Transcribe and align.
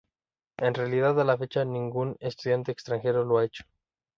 En 0.57 0.73
realidad, 0.73 1.21
a 1.21 1.23
la 1.23 1.37
fecha 1.37 1.63
ningún 1.63 2.15
estudiante 2.21 2.71
extranjero 2.71 3.23
lo 3.23 3.37
ha 3.37 3.45
hecho. 3.45 3.65